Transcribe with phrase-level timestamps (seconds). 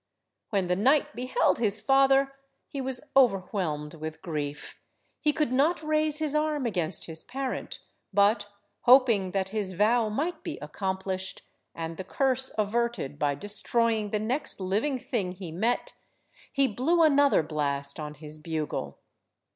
[0.49, 2.33] When the knight beheld his father
[2.67, 4.79] he was overwhelmed with grief.
[5.19, 7.77] He could not raise his arm against his parent,
[8.11, 8.47] but,
[8.85, 11.43] hoping that his vow might be accomplished,
[11.75, 15.93] and the curse averted by destroying the next living thing he met,
[16.51, 18.97] he blew another blast on his bugle.